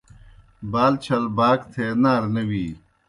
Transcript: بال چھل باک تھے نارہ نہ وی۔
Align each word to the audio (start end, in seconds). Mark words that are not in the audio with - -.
بال 0.71 0.93
چھل 1.03 1.23
باک 1.37 1.59
تھے 1.73 1.85
نارہ 2.01 2.27
نہ 2.35 2.43
وی۔ 2.49 2.65